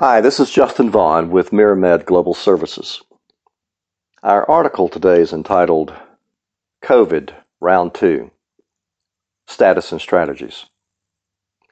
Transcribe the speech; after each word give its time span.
Hi, 0.00 0.20
this 0.20 0.38
is 0.38 0.48
Justin 0.48 0.90
Vaughn 0.90 1.28
with 1.28 1.50
Miramed 1.50 2.04
Global 2.04 2.32
Services. 2.32 3.02
Our 4.22 4.48
article 4.48 4.88
today 4.88 5.20
is 5.20 5.32
entitled 5.32 5.92
COVID 6.84 7.32
Round 7.60 7.92
2 7.94 8.30
Status 9.48 9.90
and 9.90 10.00
Strategies. 10.00 10.66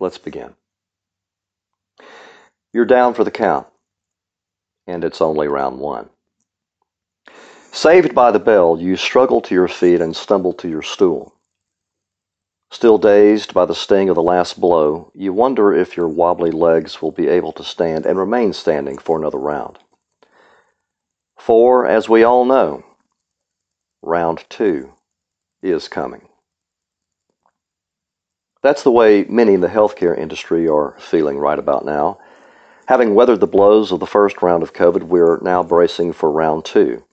Let's 0.00 0.18
begin. 0.18 0.56
You're 2.72 2.84
down 2.84 3.14
for 3.14 3.22
the 3.22 3.30
count, 3.30 3.68
and 4.88 5.04
it's 5.04 5.20
only 5.20 5.46
round 5.46 5.78
one. 5.78 6.10
Saved 7.70 8.12
by 8.12 8.32
the 8.32 8.40
bell, 8.40 8.76
you 8.80 8.96
struggle 8.96 9.40
to 9.42 9.54
your 9.54 9.68
feet 9.68 10.00
and 10.00 10.16
stumble 10.16 10.54
to 10.54 10.68
your 10.68 10.82
stool. 10.82 11.35
Still 12.70 12.98
dazed 12.98 13.54
by 13.54 13.64
the 13.64 13.74
sting 13.74 14.08
of 14.08 14.16
the 14.16 14.22
last 14.22 14.60
blow, 14.60 15.10
you 15.14 15.32
wonder 15.32 15.72
if 15.72 15.96
your 15.96 16.08
wobbly 16.08 16.50
legs 16.50 17.00
will 17.00 17.12
be 17.12 17.28
able 17.28 17.52
to 17.52 17.64
stand 17.64 18.04
and 18.06 18.18
remain 18.18 18.52
standing 18.52 18.98
for 18.98 19.18
another 19.18 19.38
round. 19.38 19.78
For, 21.38 21.86
as 21.86 22.08
we 22.08 22.24
all 22.24 22.44
know, 22.44 22.84
round 24.02 24.44
two 24.48 24.92
is 25.62 25.88
coming. 25.88 26.28
That's 28.62 28.82
the 28.82 28.90
way 28.90 29.24
many 29.28 29.54
in 29.54 29.60
the 29.60 29.68
healthcare 29.68 30.18
industry 30.18 30.66
are 30.68 30.96
feeling 30.98 31.38
right 31.38 31.58
about 31.58 31.84
now. 31.84 32.18
Having 32.88 33.14
weathered 33.14 33.40
the 33.40 33.46
blows 33.46 33.92
of 33.92 34.00
the 34.00 34.06
first 34.06 34.42
round 34.42 34.64
of 34.64 34.72
COVID, 34.72 35.04
we're 35.04 35.38
now 35.40 35.62
bracing 35.62 36.12
for 36.12 36.30
round 36.30 36.64
two. 36.64 37.04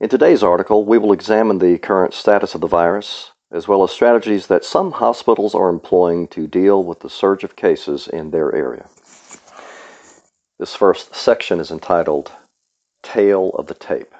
In 0.00 0.08
today's 0.08 0.42
article, 0.42 0.84
we 0.84 0.98
will 0.98 1.12
examine 1.12 1.58
the 1.58 1.78
current 1.78 2.14
status 2.14 2.54
of 2.54 2.60
the 2.60 2.66
virus, 2.66 3.30
as 3.52 3.66
well 3.66 3.82
as 3.82 3.90
strategies 3.90 4.46
that 4.46 4.64
some 4.64 4.92
hospitals 4.92 5.54
are 5.54 5.68
employing 5.68 6.28
to 6.28 6.46
deal 6.46 6.84
with 6.84 7.00
the 7.00 7.10
surge 7.10 7.44
of 7.44 7.56
cases 7.56 8.06
in 8.08 8.30
their 8.30 8.54
area. 8.54 8.88
This 10.58 10.76
first 10.76 11.14
section 11.14 11.58
is 11.58 11.70
entitled 11.70 12.30
Tale 13.02 13.50
of 13.50 13.66
the 13.66 13.74
Tape. 13.74 14.14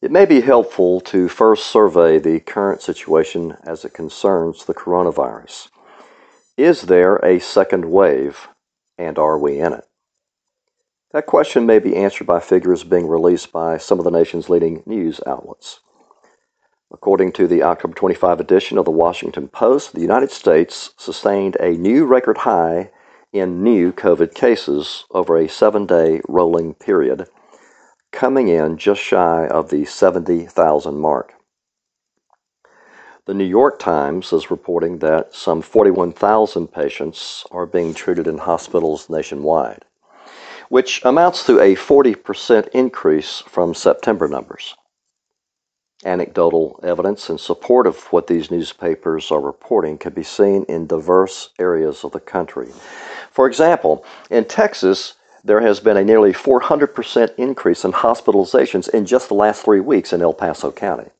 It 0.00 0.10
may 0.10 0.24
be 0.24 0.40
helpful 0.40 1.00
to 1.02 1.28
first 1.28 1.66
survey 1.66 2.18
the 2.18 2.40
current 2.40 2.82
situation 2.82 3.56
as 3.64 3.84
it 3.84 3.92
concerns 3.92 4.64
the 4.64 4.74
coronavirus. 4.74 5.68
Is 6.56 6.82
there 6.82 7.16
a 7.16 7.38
second 7.38 7.90
wave, 7.90 8.48
and 8.98 9.18
are 9.18 9.38
we 9.38 9.58
in 9.58 9.72
it? 9.72 9.84
That 11.12 11.26
question 11.26 11.66
may 11.66 11.78
be 11.78 11.96
answered 11.96 12.26
by 12.26 12.40
figures 12.40 12.84
being 12.84 13.06
released 13.06 13.52
by 13.52 13.78
some 13.78 13.98
of 13.98 14.04
the 14.04 14.10
nation's 14.10 14.48
leading 14.48 14.82
news 14.86 15.20
outlets. 15.26 15.80
According 16.92 17.32
to 17.32 17.46
the 17.46 17.62
October 17.62 17.94
25 17.94 18.38
edition 18.38 18.76
of 18.76 18.84
the 18.84 18.90
Washington 18.90 19.48
Post, 19.48 19.94
the 19.94 20.02
United 20.02 20.30
States 20.30 20.92
sustained 20.98 21.56
a 21.58 21.70
new 21.70 22.04
record 22.04 22.36
high 22.38 22.90
in 23.32 23.62
new 23.62 23.92
COVID 23.92 24.34
cases 24.34 25.06
over 25.10 25.38
a 25.38 25.48
seven 25.48 25.86
day 25.86 26.20
rolling 26.28 26.74
period, 26.74 27.28
coming 28.10 28.48
in 28.48 28.76
just 28.76 29.00
shy 29.00 29.46
of 29.46 29.70
the 29.70 29.86
70,000 29.86 30.94
mark. 30.98 31.32
The 33.24 33.34
New 33.34 33.44
York 33.44 33.78
Times 33.78 34.30
is 34.34 34.50
reporting 34.50 34.98
that 34.98 35.34
some 35.34 35.62
41,000 35.62 36.66
patients 36.68 37.46
are 37.50 37.64
being 37.64 37.94
treated 37.94 38.26
in 38.26 38.36
hospitals 38.36 39.08
nationwide, 39.08 39.86
which 40.68 41.02
amounts 41.06 41.46
to 41.46 41.58
a 41.58 41.74
40% 41.74 42.68
increase 42.74 43.40
from 43.46 43.72
September 43.72 44.28
numbers. 44.28 44.74
Anecdotal 46.04 46.80
evidence 46.82 47.30
in 47.30 47.38
support 47.38 47.86
of 47.86 47.96
what 48.12 48.26
these 48.26 48.50
newspapers 48.50 49.30
are 49.30 49.40
reporting 49.40 49.98
can 49.98 50.12
be 50.12 50.22
seen 50.22 50.64
in 50.64 50.86
diverse 50.86 51.50
areas 51.58 52.02
of 52.02 52.12
the 52.12 52.20
country. 52.20 52.68
For 53.30 53.46
example, 53.46 54.04
in 54.30 54.44
Texas, 54.46 55.14
there 55.44 55.60
has 55.60 55.80
been 55.80 55.96
a 55.96 56.04
nearly 56.04 56.32
400% 56.32 57.34
increase 57.36 57.84
in 57.84 57.92
hospitalizations 57.92 58.88
in 58.88 59.06
just 59.06 59.28
the 59.28 59.34
last 59.34 59.64
three 59.64 59.80
weeks 59.80 60.12
in 60.12 60.22
El 60.22 60.34
Paso 60.34 60.72
County. 60.72 61.10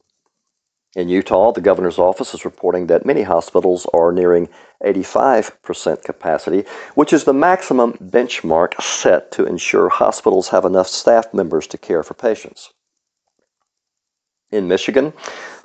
In 0.95 1.09
Utah, 1.09 1.53
the 1.53 1.63
governor's 1.63 1.99
office 1.99 2.35
is 2.35 2.45
reporting 2.45 2.89
that 2.89 3.07
many 3.07 3.23
hospitals 3.23 3.87
are 3.95 4.13
nearing 4.13 4.49
85% 4.85 6.03
capacity, 6.03 6.65
which 6.95 7.13
is 7.13 7.25
the 7.25 7.33
maximum 7.33 7.95
benchmark 7.95 8.81
set 8.83 9.33
to 9.33 9.47
ensure 9.47 9.89
hospitals 9.89 10.49
have 10.49 10.67
enough 10.67 10.89
staff 10.89 11.33
members 11.33 11.67
to 11.69 11.79
care 11.79 12.03
for 12.03 12.15
patients. 12.15 12.75
In 14.53 14.69
Michigan, 14.69 15.15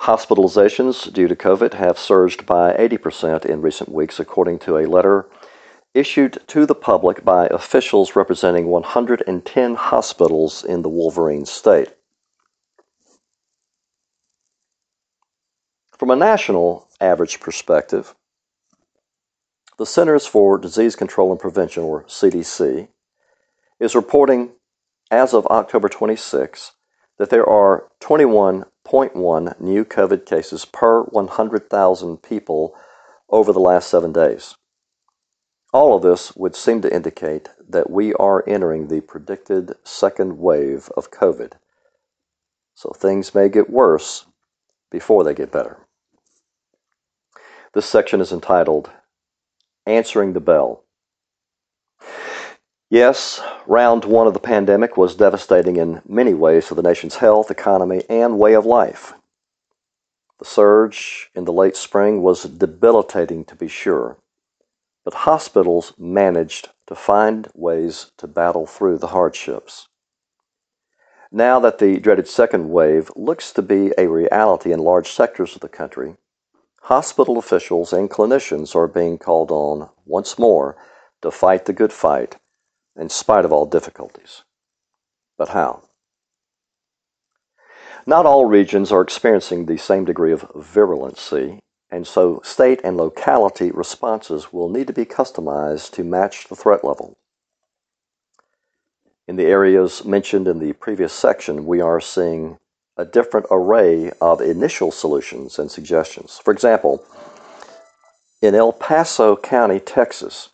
hospitalizations 0.00 1.12
due 1.12 1.28
to 1.28 1.36
COVID 1.36 1.74
have 1.74 1.98
surged 1.98 2.46
by 2.46 2.72
80% 2.72 3.44
in 3.44 3.60
recent 3.60 3.90
weeks, 3.90 4.18
according 4.18 4.60
to 4.60 4.78
a 4.78 4.86
letter 4.86 5.26
issued 5.92 6.38
to 6.46 6.64
the 6.64 6.74
public 6.74 7.22
by 7.22 7.48
officials 7.48 8.16
representing 8.16 8.68
110 8.68 9.74
hospitals 9.74 10.64
in 10.64 10.80
the 10.80 10.88
Wolverine 10.88 11.44
state. 11.44 11.88
From 15.98 16.10
a 16.10 16.16
national 16.16 16.88
average 16.98 17.40
perspective, 17.40 18.14
the 19.76 19.84
Centers 19.84 20.26
for 20.26 20.56
Disease 20.56 20.96
Control 20.96 21.30
and 21.30 21.38
Prevention, 21.38 21.82
or 21.82 22.04
CDC, 22.04 22.88
is 23.80 23.94
reporting 23.94 24.52
as 25.10 25.34
of 25.34 25.46
October 25.46 25.90
26 25.90 26.72
that 27.18 27.30
there 27.30 27.48
are 27.48 27.90
21.1 28.88 29.60
new 29.60 29.84
COVID 29.84 30.24
cases 30.24 30.64
per 30.64 31.02
100,000 31.02 32.22
people 32.22 32.74
over 33.28 33.52
the 33.52 33.60
last 33.60 33.90
seven 33.90 34.12
days. 34.12 34.54
All 35.72 35.94
of 35.94 36.02
this 36.02 36.34
would 36.34 36.56
seem 36.56 36.80
to 36.80 36.94
indicate 36.94 37.50
that 37.68 37.90
we 37.90 38.14
are 38.14 38.48
entering 38.48 38.88
the 38.88 39.02
predicted 39.02 39.74
second 39.84 40.38
wave 40.38 40.88
of 40.96 41.10
COVID. 41.10 41.52
So 42.74 42.90
things 42.90 43.34
may 43.34 43.50
get 43.50 43.68
worse 43.68 44.24
before 44.90 45.22
they 45.22 45.34
get 45.34 45.52
better. 45.52 45.86
This 47.74 47.86
section 47.86 48.22
is 48.22 48.32
entitled 48.32 48.90
Answering 49.86 50.32
the 50.32 50.40
Bell. 50.40 50.84
Yes, 52.90 53.42
round 53.66 54.06
one 54.06 54.26
of 54.26 54.32
the 54.32 54.40
pandemic 54.40 54.96
was 54.96 55.14
devastating 55.14 55.76
in 55.76 56.00
many 56.08 56.32
ways 56.32 56.66
for 56.66 56.74
the 56.74 56.82
nation's 56.82 57.16
health, 57.16 57.50
economy, 57.50 58.02
and 58.08 58.38
way 58.38 58.54
of 58.54 58.64
life. 58.64 59.12
The 60.38 60.46
surge 60.46 61.30
in 61.34 61.44
the 61.44 61.52
late 61.52 61.76
spring 61.76 62.22
was 62.22 62.44
debilitating 62.44 63.44
to 63.44 63.54
be 63.54 63.68
sure, 63.68 64.16
but 65.04 65.12
hospitals 65.12 65.92
managed 65.98 66.70
to 66.86 66.94
find 66.94 67.48
ways 67.54 68.10
to 68.16 68.26
battle 68.26 68.64
through 68.64 68.96
the 68.96 69.08
hardships. 69.08 69.88
Now 71.30 71.60
that 71.60 71.76
the 71.76 72.00
dreaded 72.00 72.26
second 72.26 72.70
wave 72.70 73.10
looks 73.14 73.52
to 73.52 73.60
be 73.60 73.92
a 73.98 74.08
reality 74.08 74.72
in 74.72 74.78
large 74.78 75.10
sectors 75.10 75.54
of 75.54 75.60
the 75.60 75.68
country, 75.68 76.16
hospital 76.80 77.36
officials 77.36 77.92
and 77.92 78.08
clinicians 78.08 78.74
are 78.74 78.88
being 78.88 79.18
called 79.18 79.50
on 79.50 79.90
once 80.06 80.38
more 80.38 80.78
to 81.20 81.30
fight 81.30 81.66
the 81.66 81.74
good 81.74 81.92
fight 81.92 82.38
in 82.98 83.08
spite 83.08 83.44
of 83.44 83.52
all 83.52 83.64
difficulties. 83.64 84.42
But 85.36 85.50
how? 85.50 85.82
Not 88.06 88.26
all 88.26 88.46
regions 88.46 88.90
are 88.90 89.02
experiencing 89.02 89.66
the 89.66 89.76
same 89.76 90.04
degree 90.04 90.32
of 90.32 90.50
virulency, 90.52 91.60
and 91.90 92.06
so 92.06 92.40
state 92.44 92.80
and 92.82 92.96
locality 92.96 93.70
responses 93.70 94.52
will 94.52 94.68
need 94.68 94.86
to 94.88 94.92
be 94.92 95.04
customized 95.04 95.92
to 95.92 96.04
match 96.04 96.48
the 96.48 96.56
threat 96.56 96.84
level. 96.84 97.16
In 99.26 99.36
the 99.36 99.46
areas 99.46 100.04
mentioned 100.04 100.48
in 100.48 100.58
the 100.58 100.72
previous 100.72 101.12
section, 101.12 101.66
we 101.66 101.80
are 101.80 102.00
seeing 102.00 102.56
a 102.96 103.04
different 103.04 103.46
array 103.50 104.10
of 104.20 104.40
initial 104.40 104.90
solutions 104.90 105.58
and 105.58 105.70
suggestions. 105.70 106.40
For 106.42 106.52
example, 106.52 107.04
in 108.40 108.54
El 108.54 108.72
Paso 108.72 109.36
County, 109.36 109.80
Texas, 109.80 110.48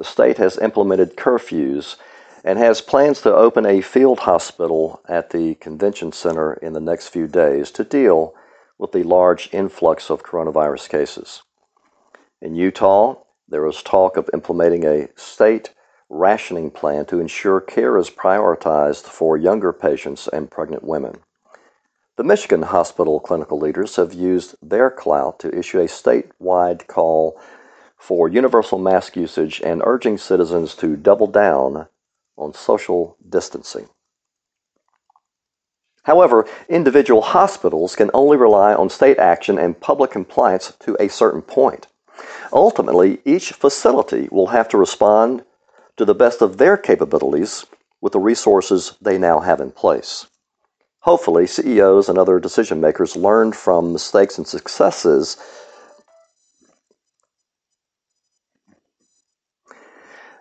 the 0.00 0.04
state 0.04 0.38
has 0.38 0.56
implemented 0.56 1.14
curfews 1.14 1.96
and 2.42 2.58
has 2.58 2.80
plans 2.80 3.20
to 3.20 3.36
open 3.36 3.66
a 3.66 3.82
field 3.82 4.20
hospital 4.20 5.02
at 5.06 5.28
the 5.28 5.56
convention 5.56 6.10
center 6.10 6.54
in 6.54 6.72
the 6.72 6.80
next 6.80 7.08
few 7.08 7.26
days 7.26 7.70
to 7.70 7.84
deal 7.84 8.34
with 8.78 8.92
the 8.92 9.02
large 9.02 9.50
influx 9.52 10.08
of 10.08 10.22
coronavirus 10.22 10.88
cases. 10.88 11.42
In 12.40 12.54
Utah, 12.54 13.16
there 13.46 13.66
is 13.66 13.82
talk 13.82 14.16
of 14.16 14.30
implementing 14.32 14.86
a 14.86 15.10
state 15.16 15.74
rationing 16.08 16.70
plan 16.70 17.04
to 17.04 17.20
ensure 17.20 17.60
care 17.60 17.98
is 17.98 18.08
prioritized 18.08 19.02
for 19.02 19.36
younger 19.36 19.70
patients 19.70 20.28
and 20.28 20.50
pregnant 20.50 20.82
women. 20.82 21.16
The 22.16 22.24
Michigan 22.24 22.62
hospital 22.62 23.20
clinical 23.20 23.58
leaders 23.58 23.96
have 23.96 24.14
used 24.14 24.54
their 24.62 24.90
clout 24.90 25.40
to 25.40 25.54
issue 25.54 25.80
a 25.80 25.84
statewide 25.84 26.86
call 26.86 27.38
for 28.00 28.28
universal 28.28 28.78
mask 28.78 29.14
usage 29.14 29.60
and 29.60 29.82
urging 29.84 30.16
citizens 30.16 30.74
to 30.74 30.96
double 30.96 31.26
down 31.26 31.86
on 32.36 32.54
social 32.54 33.16
distancing. 33.28 33.88
However, 36.04 36.46
individual 36.68 37.20
hospitals 37.20 37.94
can 37.94 38.10
only 38.14 38.38
rely 38.38 38.74
on 38.74 38.88
state 38.88 39.18
action 39.18 39.58
and 39.58 39.78
public 39.78 40.10
compliance 40.10 40.72
to 40.80 40.96
a 40.98 41.08
certain 41.08 41.42
point. 41.42 41.88
Ultimately, 42.52 43.20
each 43.26 43.52
facility 43.52 44.28
will 44.32 44.48
have 44.48 44.68
to 44.70 44.78
respond 44.78 45.44
to 45.98 46.06
the 46.06 46.14
best 46.14 46.40
of 46.40 46.56
their 46.56 46.78
capabilities 46.78 47.66
with 48.00 48.14
the 48.14 48.18
resources 48.18 48.96
they 49.02 49.18
now 49.18 49.40
have 49.40 49.60
in 49.60 49.70
place. 49.70 50.26
Hopefully, 51.00 51.46
CEOs 51.46 52.08
and 52.08 52.18
other 52.18 52.40
decision 52.40 52.80
makers 52.80 53.14
learned 53.14 53.54
from 53.54 53.92
mistakes 53.92 54.38
and 54.38 54.46
successes 54.46 55.36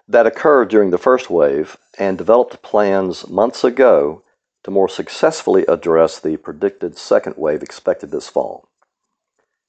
that 0.10 0.26
occurred 0.26 0.70
during 0.70 0.90
the 0.90 0.98
first 0.98 1.30
wave 1.30 1.78
and 2.00 2.18
developed 2.18 2.64
plans 2.64 3.30
months 3.30 3.64
ago 3.64 4.24
to 4.64 4.72
more 4.72 4.90
successfully 4.90 5.64
address 5.68 6.20
the 6.20 6.36
predicted 6.36 6.98
second 6.98 7.36
wave 7.38 7.62
expected 7.62 8.10
this 8.10 8.28
fall. 8.28 8.68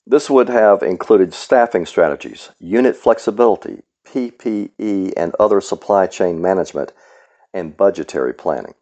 This 0.06 0.30
would 0.30 0.48
have 0.48 0.82
included 0.82 1.34
staffing 1.34 1.84
strategies, 1.84 2.50
unit 2.58 2.96
flexibility, 2.96 3.82
PPE 4.06 5.12
and 5.14 5.36
other 5.38 5.60
supply 5.60 6.06
chain 6.06 6.40
management, 6.40 6.92
and 7.52 7.76
budgetary 7.76 8.32
planning. 8.32 8.74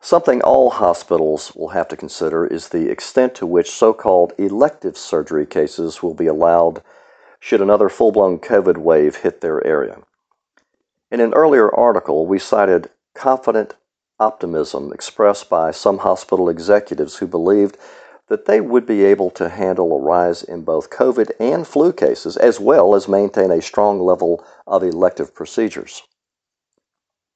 Something 0.00 0.40
all 0.42 0.70
hospitals 0.70 1.52
will 1.56 1.70
have 1.70 1.88
to 1.88 1.96
consider 1.96 2.46
is 2.46 2.68
the 2.68 2.88
extent 2.88 3.34
to 3.34 3.46
which 3.46 3.68
so 3.68 3.92
called 3.92 4.32
elective 4.38 4.96
surgery 4.96 5.44
cases 5.44 6.04
will 6.04 6.14
be 6.14 6.28
allowed 6.28 6.82
should 7.40 7.60
another 7.60 7.88
full 7.88 8.12
blown 8.12 8.38
COVID 8.38 8.76
wave 8.78 9.16
hit 9.16 9.40
their 9.40 9.64
area. 9.66 9.98
In 11.10 11.20
an 11.20 11.34
earlier 11.34 11.74
article, 11.74 12.26
we 12.26 12.38
cited 12.38 12.90
confident 13.14 13.74
optimism 14.20 14.92
expressed 14.92 15.48
by 15.48 15.70
some 15.70 15.98
hospital 15.98 16.48
executives 16.48 17.16
who 17.16 17.26
believed 17.26 17.76
that 18.28 18.44
they 18.44 18.60
would 18.60 18.84
be 18.84 19.04
able 19.04 19.30
to 19.30 19.48
handle 19.48 19.94
a 19.94 20.00
rise 20.00 20.42
in 20.42 20.62
both 20.62 20.90
COVID 20.90 21.30
and 21.40 21.66
flu 21.66 21.92
cases, 21.92 22.36
as 22.36 22.60
well 22.60 22.94
as 22.94 23.08
maintain 23.08 23.50
a 23.50 23.62
strong 23.62 24.00
level 24.00 24.44
of 24.66 24.82
elective 24.82 25.34
procedures. 25.34 26.02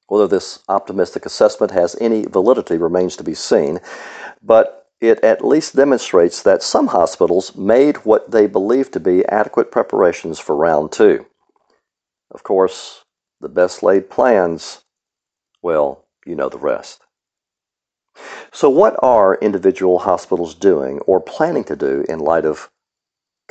Whether 0.08 0.26
this 0.26 0.58
optimistic 0.68 1.24
assessment 1.24 1.72
has 1.72 1.96
any 2.00 2.26
validity 2.26 2.76
remains 2.76 3.16
to 3.16 3.24
be 3.24 3.34
seen, 3.34 3.80
but 4.42 4.81
it 5.02 5.18
at 5.24 5.44
least 5.44 5.74
demonstrates 5.74 6.44
that 6.44 6.62
some 6.62 6.86
hospitals 6.86 7.56
made 7.56 7.96
what 8.04 8.30
they 8.30 8.46
believed 8.46 8.92
to 8.92 9.00
be 9.00 9.26
adequate 9.26 9.72
preparations 9.72 10.38
for 10.38 10.54
round 10.54 10.92
two. 10.92 11.26
Of 12.30 12.44
course, 12.44 13.04
the 13.40 13.48
best 13.48 13.82
laid 13.82 14.08
plans, 14.08 14.84
well, 15.60 16.04
you 16.24 16.36
know 16.36 16.48
the 16.48 16.56
rest. 16.56 17.02
So, 18.52 18.70
what 18.70 18.94
are 19.02 19.34
individual 19.34 19.98
hospitals 19.98 20.54
doing 20.54 21.00
or 21.00 21.20
planning 21.20 21.64
to 21.64 21.74
do 21.74 22.04
in 22.08 22.20
light 22.20 22.44
of 22.44 22.70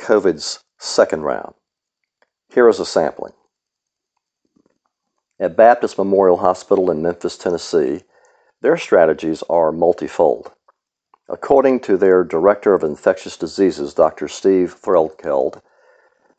COVID's 0.00 0.64
second 0.78 1.22
round? 1.22 1.52
Here 2.54 2.68
is 2.68 2.80
a 2.80 2.86
sampling. 2.86 3.34
At 5.38 5.56
Baptist 5.56 5.98
Memorial 5.98 6.38
Hospital 6.38 6.90
in 6.90 7.02
Memphis, 7.02 7.36
Tennessee, 7.36 8.04
their 8.62 8.78
strategies 8.78 9.42
are 9.50 9.70
multifold. 9.70 10.52
According 11.32 11.80
to 11.80 11.96
their 11.96 12.24
Director 12.24 12.74
of 12.74 12.84
Infectious 12.84 13.38
Diseases, 13.38 13.94
Dr. 13.94 14.28
Steve 14.28 14.76
Threlkeld, 14.78 15.62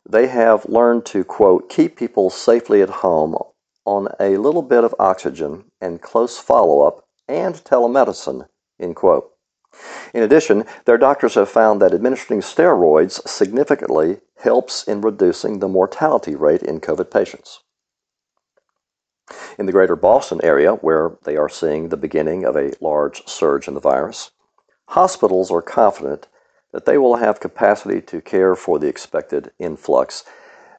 they 0.08 0.28
have 0.28 0.66
learned 0.66 1.04
to, 1.06 1.24
quote, 1.24 1.68
keep 1.68 1.96
people 1.96 2.30
safely 2.30 2.80
at 2.80 2.88
home 2.88 3.36
on 3.84 4.06
a 4.20 4.36
little 4.36 4.62
bit 4.62 4.84
of 4.84 4.94
oxygen 5.00 5.64
and 5.80 6.00
close 6.00 6.38
follow 6.38 6.86
up 6.86 7.08
and 7.26 7.56
telemedicine, 7.56 8.46
end 8.78 8.94
quote. 8.94 9.32
In 10.14 10.22
addition, 10.22 10.64
their 10.84 10.96
doctors 10.96 11.34
have 11.34 11.48
found 11.48 11.82
that 11.82 11.92
administering 11.92 12.40
steroids 12.40 13.20
significantly 13.26 14.20
helps 14.36 14.84
in 14.84 15.00
reducing 15.00 15.58
the 15.58 15.66
mortality 15.66 16.36
rate 16.36 16.62
in 16.62 16.80
COVID 16.80 17.10
patients. 17.10 17.64
In 19.58 19.66
the 19.66 19.72
greater 19.72 19.96
Boston 19.96 20.38
area, 20.44 20.74
where 20.74 21.16
they 21.24 21.36
are 21.36 21.48
seeing 21.48 21.88
the 21.88 21.96
beginning 21.96 22.44
of 22.44 22.54
a 22.56 22.74
large 22.80 23.26
surge 23.26 23.66
in 23.66 23.74
the 23.74 23.80
virus, 23.80 24.30
hospitals 24.88 25.50
are 25.50 25.62
confident 25.62 26.28
that 26.72 26.84
they 26.84 26.98
will 26.98 27.16
have 27.16 27.40
capacity 27.40 28.00
to 28.00 28.20
care 28.20 28.54
for 28.54 28.78
the 28.78 28.88
expected 28.88 29.50
influx 29.58 30.24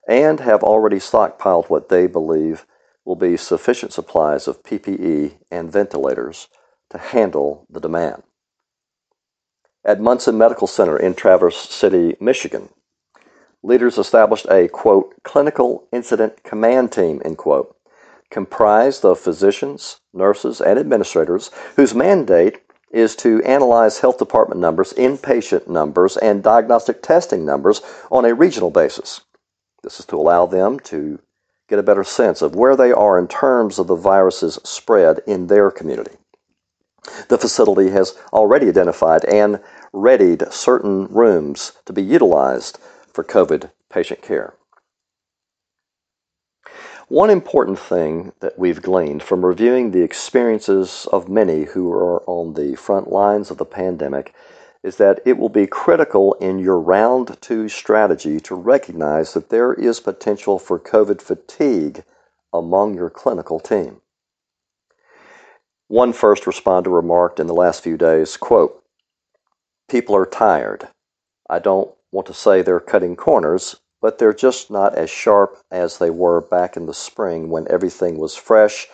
and 0.08 0.40
have 0.40 0.64
already 0.64 0.98
stockpiled 0.98 1.70
what 1.70 1.90
they 1.90 2.08
believe 2.08 2.66
will 3.06 3.16
be 3.16 3.38
sufficient 3.38 3.94
supplies 3.94 4.48
of 4.48 4.64
PPE 4.64 5.38
and 5.52 5.72
ventilators 5.72 6.48
to 6.90 6.98
handle 6.98 7.66
the 7.70 7.80
demand. 7.80 8.24
At 9.84 10.02
Munson 10.02 10.38
Medical 10.38 10.68
Center 10.68 10.98
in 10.98 11.14
Traverse 11.14 11.58
City, 11.58 12.16
Michigan, 12.20 12.70
leaders 13.62 13.98
established 13.98 14.48
a, 14.50 14.68
quote, 14.68 15.14
clinical 15.24 15.88
incident 15.92 16.44
command 16.44 16.92
team, 16.92 17.22
end 17.24 17.38
quote, 17.38 17.76
comprised 18.32 19.06
of 19.06 19.20
physicians, 19.20 20.02
nurses, 20.14 20.60
and 20.60 20.80
administrators 20.80 21.52
whose 21.76 21.94
mandate 21.94 22.65
is 22.92 23.16
to 23.18 23.42
analyze 23.44 24.00
health 24.00 24.18
department 24.18 24.62
numbers, 24.62 24.94
inpatient 24.94 25.68
numbers, 25.68 26.18
and 26.18 26.44
diagnostic 26.44 27.02
testing 27.02 27.46
numbers 27.46 27.82
on 28.12 28.26
a 28.26 28.34
regional 28.34 28.72
basis. 28.72 29.22
This 29.84 30.00
is 30.00 30.06
to 30.08 30.18
allow 30.18 30.46
them 30.46 30.80
to 30.82 31.20
get 31.68 31.80
a 31.80 31.84
better 31.84 32.04
sense 32.04 32.42
of 32.42 32.56
where 32.56 32.76
they 32.76 32.92
are 32.92 33.18
in 33.18 33.28
terms 33.28 33.80
of 33.80 33.88
the 33.88 33.96
virus's 33.96 34.60
spread 34.64 35.20
in 35.28 35.48
their 35.48 35.72
community. 35.72 36.16
The 37.28 37.38
facility 37.38 37.92
has 37.92 38.18
already 38.34 38.68
identified 38.68 39.26
and 39.26 39.60
readied 39.94 40.52
certain 40.52 41.08
rooms 41.08 41.74
to 41.86 41.94
be 41.94 42.02
utilized 42.02 42.80
for 43.14 43.24
COVID 43.24 43.72
patient 43.90 44.22
care. 44.22 44.56
One 47.08 47.30
important 47.30 47.78
thing 47.78 48.34
that 48.40 48.58
we've 48.58 48.82
gleaned 48.82 49.22
from 49.22 49.46
reviewing 49.46 49.92
the 49.92 50.02
experiences 50.02 51.08
of 51.12 51.30
many 51.30 51.66
who 51.66 51.92
are 51.92 52.24
on 52.28 52.56
the 52.56 52.76
front 52.76 53.12
lines 53.12 53.52
of 53.52 53.58
the 53.58 53.66
pandemic 53.66 54.34
is 54.82 54.98
that 54.98 55.20
it 55.24 55.38
will 55.38 55.50
be 55.50 55.68
critical 55.68 56.34
in 56.42 56.58
your 56.58 56.80
round 56.80 57.40
two 57.42 57.70
strategy 57.70 58.40
to 58.40 58.56
recognize 58.56 59.34
that 59.34 59.50
there 59.50 59.72
is 59.76 60.00
potential 60.00 60.58
for 60.58 60.80
COVID 60.80 61.22
fatigue 61.22 62.04
among 62.52 62.96
your 62.96 63.12
clinical 63.12 63.60
team. 63.60 64.02
One 65.88 66.12
first 66.12 66.46
responder 66.46 66.92
remarked 66.92 67.40
in 67.40 67.46
the 67.46 67.54
last 67.54 67.84
few 67.84 67.98
days, 67.98 68.36
quote, 68.36 68.84
People 69.88 70.16
are 70.16 70.26
tired. 70.26 70.88
I 71.48 71.60
don't 71.60 71.94
want 72.12 72.26
to 72.28 72.34
say 72.34 72.64
they're 72.64 72.80
cutting 72.80 73.16
corners, 73.16 73.76
but 74.06 74.20
they're 74.20 74.36
just 74.36 74.70
not 74.70 74.94
as 74.94 75.10
sharp 75.10 75.58
as 75.72 75.98
they 75.98 76.12
were 76.12 76.40
back 76.40 76.78
in 76.78 76.86
the 76.86 76.94
spring 76.94 77.50
when 77.50 77.66
everything 77.72 78.20
was 78.20 78.36
fresh 78.36 78.86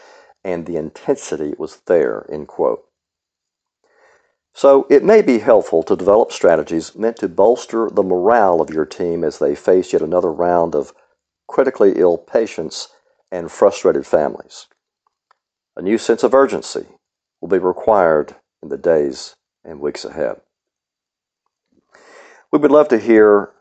and 0.41 0.65
the 0.65 0.77
intensity 0.77 1.53
was 1.57 1.81
there, 1.85 2.25
end 2.31 2.47
quote. 2.47 2.85
So 4.53 4.87
it 4.89 5.03
may 5.03 5.21
be 5.21 5.39
helpful 5.39 5.83
to 5.83 5.97
develop 5.97 6.31
strategies 6.31 6.95
meant 6.95 7.17
to 7.17 7.27
bolster 7.27 7.89
the 7.89 8.03
morale 8.03 8.61
of 8.61 8.69
your 8.69 8.85
team 8.85 9.25
as 9.25 9.37
they 9.37 9.53
face 9.53 9.91
yet 9.91 10.01
another 10.01 10.31
round 10.31 10.75
of 10.75 10.93
critically 11.45 11.91
ill 11.97 12.17
patients 12.17 12.87
and 13.33 13.51
frustrated 13.51 14.07
families. 14.07 14.67
A 15.75 15.81
new 15.81 15.97
sense 15.97 16.23
of 16.23 16.33
urgency 16.33 16.85
will 17.41 17.49
be 17.49 17.57
required 17.57 18.33
in 18.63 18.69
the 18.69 18.77
days 18.77 19.35
and 19.65 19.81
weeks 19.81 20.05
ahead. 20.05 20.39
We 22.49 22.59
would 22.59 22.71
love 22.71 22.87
to 22.87 22.97
hear 22.97 23.51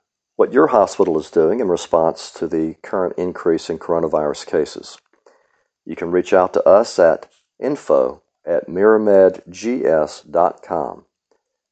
what 0.41 0.53
your 0.55 0.69
hospital 0.69 1.19
is 1.19 1.31
doing 1.31 1.61
in 1.61 1.69
response 1.69 2.31
to 2.31 2.49
the 2.49 2.75
current 2.83 3.13
increase 3.19 3.69
in 3.69 3.79
coronavirus 3.79 4.47
cases. 4.47 4.97
You 5.85 5.95
can 5.95 6.11
reach 6.11 6.33
out 6.33 6.55
to 6.55 6.67
us 6.67 6.99
at 6.99 7.31
info 7.63 8.23
at 8.47 8.67
miramedgs.com. 8.67 11.05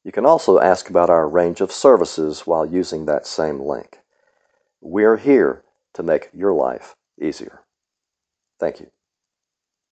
You 0.03 0.11
can 0.11 0.25
also 0.27 0.59
ask 0.59 0.87
about 0.87 1.09
our 1.09 1.27
range 1.27 1.61
of 1.61 1.71
services 1.71 2.41
while 2.41 2.63
using 2.63 3.07
that 3.07 3.25
same 3.25 3.59
link. 3.59 3.97
We're 4.81 5.17
here 5.17 5.63
to 5.95 6.03
make 6.03 6.29
your 6.31 6.53
life 6.53 6.95
easier. 7.19 7.61
Thank 8.59 8.81
you. 8.81 8.91